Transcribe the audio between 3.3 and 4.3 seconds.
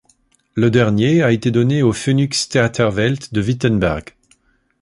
de Wittenberg.